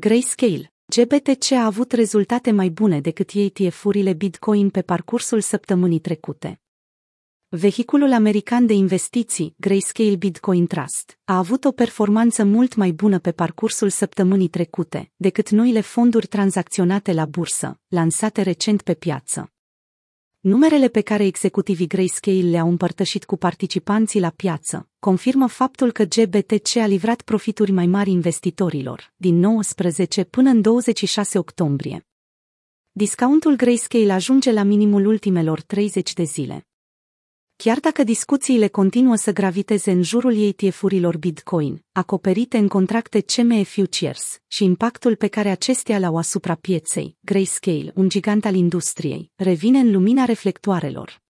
Grayscale, 0.00 0.72
GBTC 0.86 1.50
a 1.50 1.64
avut 1.64 1.92
rezultate 1.92 2.50
mai 2.50 2.68
bune 2.68 3.00
decât 3.00 3.30
ETF-urile 3.34 4.12
Bitcoin 4.12 4.70
pe 4.70 4.82
parcursul 4.82 5.40
săptămânii 5.40 5.98
trecute. 5.98 6.60
Vehiculul 7.48 8.12
american 8.12 8.66
de 8.66 8.72
investiții, 8.72 9.54
Grayscale 9.56 10.16
Bitcoin 10.16 10.66
Trust, 10.66 11.18
a 11.24 11.36
avut 11.38 11.64
o 11.64 11.72
performanță 11.72 12.44
mult 12.44 12.74
mai 12.74 12.92
bună 12.92 13.18
pe 13.18 13.32
parcursul 13.32 13.88
săptămânii 13.88 14.48
trecute 14.48 15.12
decât 15.16 15.50
noile 15.50 15.80
fonduri 15.80 16.26
tranzacționate 16.26 17.12
la 17.12 17.24
bursă, 17.26 17.80
lansate 17.88 18.42
recent 18.42 18.82
pe 18.82 18.94
piață. 18.94 19.52
Numerele 20.40 20.88
pe 20.88 21.00
care 21.00 21.24
executivii 21.24 21.86
Grayscale 21.86 22.50
le-au 22.50 22.68
împărtășit 22.68 23.24
cu 23.24 23.36
participanții 23.36 24.20
la 24.20 24.30
piață 24.30 24.88
confirmă 24.98 25.46
faptul 25.46 25.92
că 25.92 26.04
GBTC 26.04 26.76
a 26.76 26.86
livrat 26.86 27.22
profituri 27.22 27.70
mai 27.70 27.86
mari 27.86 28.10
investitorilor, 28.10 29.12
din 29.16 29.38
19 29.38 30.24
până 30.24 30.50
în 30.50 30.60
26 30.60 31.38
octombrie. 31.38 32.06
Discountul 32.92 33.56
Grayscale 33.56 34.12
ajunge 34.12 34.52
la 34.52 34.62
minimul 34.62 35.06
ultimelor 35.06 35.60
30 35.60 36.12
de 36.12 36.22
zile. 36.22 36.67
Chiar 37.64 37.78
dacă 37.80 38.02
discuțiile 38.02 38.68
continuă 38.68 39.14
să 39.16 39.32
graviteze 39.32 39.90
în 39.90 40.02
jurul 40.02 40.36
ETF-urilor 40.46 41.16
Bitcoin, 41.16 41.84
acoperite 41.92 42.58
în 42.58 42.68
contracte 42.68 43.20
CME 43.20 43.62
Futures, 43.62 44.40
și 44.46 44.64
impactul 44.64 45.16
pe 45.16 45.26
care 45.28 45.48
acestea 45.48 45.98
l-au 45.98 46.16
asupra 46.16 46.54
pieței, 46.54 47.16
Grayscale, 47.20 47.92
un 47.94 48.08
gigant 48.08 48.44
al 48.44 48.54
industriei, 48.54 49.30
revine 49.36 49.78
în 49.78 49.92
lumina 49.92 50.24
reflectoarelor. 50.24 51.20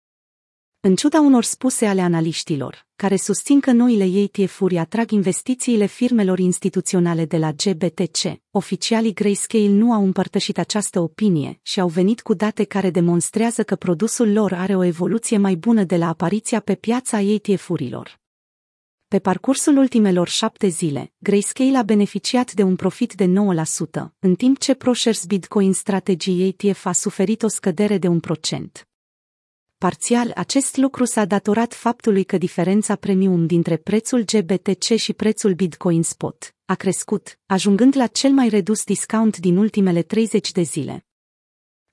În 0.81 0.97
ciuda 0.97 1.21
unor 1.21 1.45
spuse 1.45 1.87
ale 1.87 2.01
analiștilor, 2.01 2.87
care 2.97 3.17
susțin 3.17 3.61
că 3.61 3.73
noile 3.73 4.05
ETF-uri 4.05 4.79
atrag 4.79 5.11
investițiile 5.11 5.87
firmelor 5.87 6.39
instituționale 6.39 7.25
de 7.25 7.37
la 7.37 7.53
GBTC, 7.53 8.41
oficialii 8.51 9.15
Grayscale 9.15 9.69
nu 9.69 9.93
au 9.93 10.05
împărtășit 10.05 10.59
această 10.59 11.01
opinie 11.01 11.59
și 11.63 11.81
au 11.81 11.89
venit 11.89 12.21
cu 12.21 12.35
date 12.35 12.65
care 12.65 12.91
demonstrează 12.91 13.62
că 13.62 13.77
produsul 13.77 14.33
lor 14.33 14.53
are 14.53 14.77
o 14.77 14.85
evoluție 14.85 15.37
mai 15.37 15.55
bună 15.55 15.85
de 15.85 15.97
la 15.97 16.09
apariția 16.09 16.61
pe 16.61 16.75
piața 16.75 17.20
ETF-urilor. 17.20 18.20
Pe 19.09 19.19
parcursul 19.19 19.77
ultimelor 19.77 20.29
șapte 20.29 20.67
zile, 20.67 21.13
Grayscale 21.19 21.77
a 21.77 21.83
beneficiat 21.83 22.53
de 22.53 22.63
un 22.63 22.77
profit 22.77 23.15
de 23.15 23.27
9%, 23.27 23.31
în 24.19 24.35
timp 24.35 24.59
ce 24.59 24.75
ProShares 24.75 25.25
Bitcoin 25.25 25.73
Strategy 25.73 26.42
ETF 26.42 26.87
a 26.87 26.92
suferit 26.92 27.42
o 27.42 27.48
scădere 27.48 27.98
de 27.98 28.09
1%. 28.09 28.88
Parțial, 29.79 30.33
acest 30.34 30.77
lucru 30.77 31.05
s-a 31.05 31.25
datorat 31.25 31.75
faptului 31.75 32.25
că 32.25 32.39
diferența 32.39 32.97
premium 32.97 33.47
dintre 33.47 33.77
prețul 33.77 34.25
GBTC 34.25 34.83
și 34.83 35.12
prețul 35.12 35.55
Bitcoin 35.55 36.03
Spot 36.03 36.55
a 36.65 36.75
crescut, 36.75 37.39
ajungând 37.47 37.97
la 37.97 38.07
cel 38.07 38.31
mai 38.31 38.48
redus 38.48 38.85
discount 38.85 39.37
din 39.37 39.57
ultimele 39.57 40.03
30 40.03 40.53
de 40.53 40.62
zile. 40.62 41.08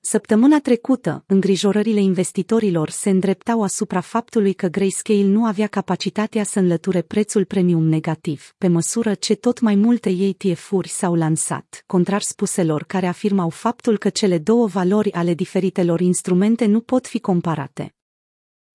Săptămâna 0.07 0.59
trecută, 0.59 1.23
îngrijorările 1.27 1.99
investitorilor 1.99 2.89
se 2.89 3.09
îndreptau 3.09 3.63
asupra 3.63 3.99
faptului 3.99 4.53
că 4.53 4.67
Grayscale 4.67 5.23
nu 5.23 5.45
avea 5.45 5.67
capacitatea 5.67 6.43
să 6.43 6.59
înlăture 6.59 7.01
prețul 7.01 7.45
premium 7.45 7.83
negativ, 7.87 8.53
pe 8.57 8.67
măsură 8.67 9.13
ce 9.13 9.35
tot 9.35 9.59
mai 9.59 9.75
multe 9.75 10.09
ETF-uri 10.09 10.87
s-au 10.87 11.15
lansat, 11.15 11.83
contrar 11.85 12.21
spuselor 12.21 12.83
care 12.83 13.07
afirmau 13.07 13.49
faptul 13.49 13.97
că 13.97 14.09
cele 14.09 14.37
două 14.37 14.67
valori 14.67 15.13
ale 15.13 15.33
diferitelor 15.33 15.99
instrumente 15.99 16.65
nu 16.65 16.81
pot 16.81 17.07
fi 17.07 17.19
comparate. 17.19 17.95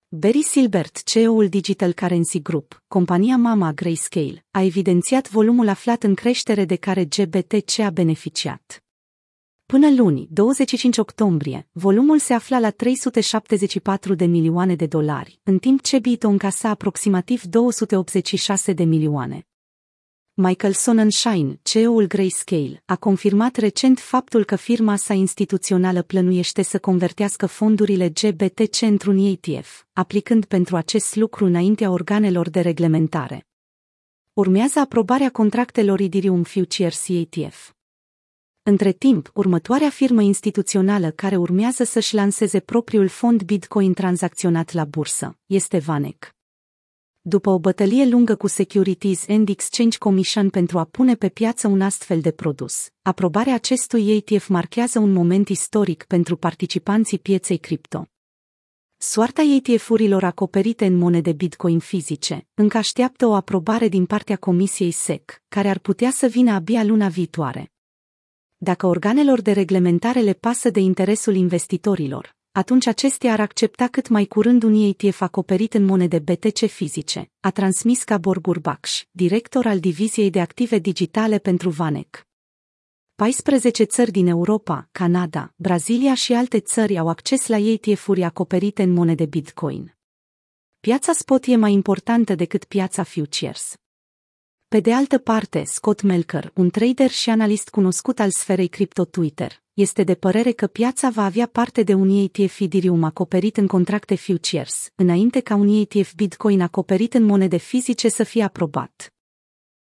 Barry 0.07 0.41
Silbert, 0.41 1.03
CEO-ul 1.03 1.47
Digital 1.47 1.93
Currency 1.93 2.41
Group, 2.41 2.83
compania 2.87 3.37
mama 3.37 3.71
Grayscale, 3.71 4.45
a 4.51 4.61
evidențiat 4.61 5.29
volumul 5.29 5.67
aflat 5.67 6.03
în 6.03 6.13
creștere 6.13 6.65
de 6.65 6.75
care 6.75 7.05
GBTC 7.05 7.79
a 7.79 7.89
beneficiat. 7.89 8.83
Până 9.71 9.93
luni, 9.93 10.27
25 10.31 10.97
octombrie, 10.97 11.67
volumul 11.71 12.19
se 12.19 12.33
afla 12.33 12.59
la 12.59 12.69
374 12.69 14.13
de 14.13 14.25
milioane 14.25 14.75
de 14.75 14.85
dolari, 14.85 15.39
în 15.43 15.57
timp 15.57 15.81
ce 15.81 15.99
Bit 15.99 16.23
încasa 16.23 16.69
aproximativ 16.69 17.43
286 17.43 18.73
de 18.73 18.83
milioane. 18.83 19.47
Michael 20.33 20.73
Sonnenschein, 20.73 21.59
CEO-ul 21.63 22.07
Grayscale, 22.07 22.83
a 22.85 22.95
confirmat 22.95 23.55
recent 23.55 23.99
faptul 23.99 24.43
că 24.43 24.55
firma 24.55 24.95
sa 24.95 25.13
instituțională 25.13 26.01
plănuiește 26.01 26.61
să 26.61 26.79
convertească 26.79 27.45
fondurile 27.45 28.09
GBTC 28.09 28.81
într-un 28.81 29.17
ETF, 29.17 29.83
aplicând 29.93 30.45
pentru 30.45 30.75
acest 30.75 31.15
lucru 31.15 31.45
înaintea 31.45 31.91
organelor 31.91 32.49
de 32.49 32.59
reglementare. 32.59 33.47
Urmează 34.33 34.79
aprobarea 34.79 35.29
contractelor 35.29 35.99
Idirium 35.99 36.43
Futures 36.43 37.07
ETF. 37.07 37.71
Între 38.63 38.91
timp, 38.91 39.31
următoarea 39.33 39.89
firmă 39.89 40.21
instituțională 40.21 41.11
care 41.11 41.35
urmează 41.35 41.83
să-și 41.83 42.15
lanseze 42.15 42.59
propriul 42.59 43.07
fond 43.07 43.43
Bitcoin 43.43 43.93
tranzacționat 43.93 44.71
la 44.71 44.85
bursă 44.85 45.37
este 45.45 45.77
Vanek. 45.77 46.35
După 47.21 47.49
o 47.49 47.59
bătălie 47.59 48.05
lungă 48.05 48.35
cu 48.35 48.47
Securities 48.47 49.27
and 49.27 49.49
Exchange 49.49 49.97
Commission 49.97 50.49
pentru 50.49 50.79
a 50.79 50.83
pune 50.83 51.15
pe 51.15 51.29
piață 51.29 51.67
un 51.67 51.81
astfel 51.81 52.21
de 52.21 52.31
produs, 52.31 52.89
aprobarea 53.01 53.53
acestui 53.53 54.15
ETF 54.15 54.47
marchează 54.47 54.99
un 54.99 55.11
moment 55.11 55.49
istoric 55.49 56.03
pentru 56.03 56.35
participanții 56.35 57.19
pieței 57.19 57.57
cripto. 57.57 58.05
Soarta 58.97 59.41
ETF-urilor 59.41 60.23
acoperite 60.23 60.85
în 60.85 60.97
monede 60.97 61.31
Bitcoin 61.31 61.79
fizice 61.79 62.47
încă 62.53 62.77
așteaptă 62.77 63.25
o 63.25 63.33
aprobare 63.33 63.87
din 63.87 64.05
partea 64.05 64.35
Comisiei 64.35 64.91
SEC, 64.91 65.41
care 65.47 65.69
ar 65.69 65.79
putea 65.79 66.11
să 66.11 66.27
vină 66.27 66.51
abia 66.51 66.83
luna 66.83 67.07
viitoare. 67.07 67.70
Dacă 68.63 68.85
organelor 68.85 69.41
de 69.41 69.51
reglementare 69.51 70.19
le 70.19 70.33
pasă 70.33 70.69
de 70.69 70.79
interesul 70.79 71.35
investitorilor, 71.35 72.35
atunci 72.51 72.87
acestea 72.87 73.33
ar 73.33 73.39
accepta 73.39 73.87
cât 73.87 74.07
mai 74.07 74.25
curând 74.25 74.63
un 74.63 74.73
ETF 74.73 75.21
acoperit 75.21 75.73
în 75.73 75.83
monede 75.83 76.19
BTC 76.19 76.57
fizice, 76.67 77.31
a 77.39 77.51
transmis 77.51 78.05
Gabor 78.05 78.39
Burbakș, 78.39 79.03
director 79.11 79.65
al 79.65 79.79
Diviziei 79.79 80.29
de 80.29 80.41
Active 80.41 80.79
Digitale 80.79 81.37
pentru 81.37 81.69
Vanek. 81.69 82.27
14 83.15 83.83
țări 83.83 84.11
din 84.11 84.27
Europa, 84.27 84.89
Canada, 84.91 85.53
Brazilia 85.55 86.13
și 86.13 86.33
alte 86.33 86.59
țări 86.59 86.97
au 86.97 87.07
acces 87.07 87.47
la 87.47 87.57
ETF-uri 87.57 88.23
acoperite 88.23 88.83
în 88.83 88.91
monede 88.91 89.25
Bitcoin. 89.25 89.95
Piața 90.79 91.13
spot 91.13 91.45
e 91.45 91.55
mai 91.55 91.71
importantă 91.73 92.35
decât 92.35 92.63
piața 92.63 93.03
futures. 93.03 93.80
Pe 94.71 94.79
de 94.79 94.93
altă 94.93 95.17
parte, 95.17 95.63
Scott 95.65 96.01
Melker, 96.01 96.51
un 96.55 96.69
trader 96.69 97.09
și 97.09 97.29
analist 97.29 97.69
cunoscut 97.69 98.19
al 98.19 98.29
sferei 98.29 98.67
cripto 98.67 99.05
Twitter, 99.05 99.61
este 99.73 100.03
de 100.03 100.15
părere 100.15 100.51
că 100.51 100.67
piața 100.67 101.09
va 101.09 101.25
avea 101.25 101.45
parte 101.47 101.83
de 101.83 101.93
un 101.93 102.09
ETF 102.09 102.59
Ethereum 102.59 103.03
acoperit 103.03 103.57
în 103.57 103.67
contracte 103.67 104.15
futures, 104.15 104.91
înainte 104.95 105.39
ca 105.39 105.55
un 105.55 105.67
ETF 105.67 106.13
Bitcoin 106.13 106.61
acoperit 106.61 107.13
în 107.13 107.23
monede 107.23 107.57
fizice 107.57 108.09
să 108.09 108.23
fie 108.23 108.43
aprobat. 108.43 109.13